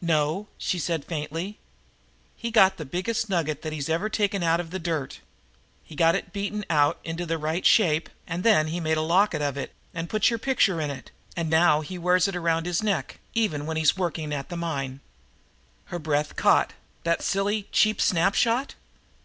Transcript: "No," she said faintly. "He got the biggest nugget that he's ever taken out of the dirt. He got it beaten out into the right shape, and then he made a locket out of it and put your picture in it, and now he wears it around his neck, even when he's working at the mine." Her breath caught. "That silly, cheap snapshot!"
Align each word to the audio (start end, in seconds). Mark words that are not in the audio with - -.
"No," 0.00 0.46
she 0.58 0.78
said 0.78 1.04
faintly. 1.04 1.58
"He 2.36 2.52
got 2.52 2.76
the 2.76 2.84
biggest 2.84 3.28
nugget 3.28 3.62
that 3.62 3.72
he's 3.72 3.88
ever 3.88 4.08
taken 4.08 4.40
out 4.40 4.60
of 4.60 4.70
the 4.70 4.78
dirt. 4.78 5.18
He 5.82 5.96
got 5.96 6.14
it 6.14 6.32
beaten 6.32 6.64
out 6.70 7.00
into 7.02 7.26
the 7.26 7.36
right 7.36 7.66
shape, 7.66 8.08
and 8.24 8.44
then 8.44 8.68
he 8.68 8.78
made 8.78 8.96
a 8.96 9.00
locket 9.00 9.42
out 9.42 9.48
of 9.48 9.56
it 9.56 9.72
and 9.92 10.08
put 10.08 10.30
your 10.30 10.38
picture 10.38 10.80
in 10.80 10.92
it, 10.92 11.10
and 11.36 11.50
now 11.50 11.80
he 11.80 11.98
wears 11.98 12.28
it 12.28 12.36
around 12.36 12.64
his 12.64 12.80
neck, 12.80 13.18
even 13.34 13.66
when 13.66 13.76
he's 13.76 13.96
working 13.96 14.32
at 14.32 14.50
the 14.50 14.56
mine." 14.56 15.00
Her 15.86 15.98
breath 15.98 16.36
caught. 16.36 16.74
"That 17.02 17.20
silly, 17.20 17.64
cheap 17.72 18.00
snapshot!" 18.00 18.76